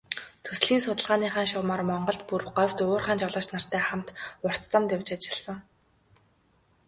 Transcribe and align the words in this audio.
Төслийн 0.45 0.81
судалгааныхаа 0.83 1.45
шугамаар 1.51 1.83
Монголд, 1.89 2.21
бүр 2.29 2.41
говьд 2.57 2.79
уурхайн 2.81 3.19
жолооч 3.21 3.47
нартай 3.51 3.81
хамт 3.85 4.07
урт 4.45 4.61
замд 4.71 4.89
явж 4.95 5.07
ажилласан. 5.15 5.57